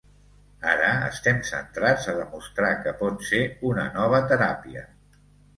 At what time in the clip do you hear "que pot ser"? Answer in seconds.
2.87-3.43